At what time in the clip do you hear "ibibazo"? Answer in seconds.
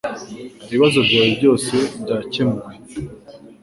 0.67-0.99